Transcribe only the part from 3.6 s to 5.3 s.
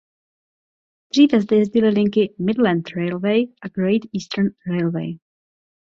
a Great Eastern Railway.